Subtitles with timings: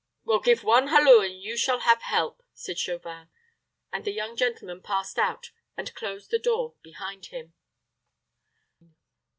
[0.23, 3.29] "Well, give one halloo, and you shall have help," said Chauvin;
[3.93, 7.53] and the young gentleman passed out and closed the door behind him.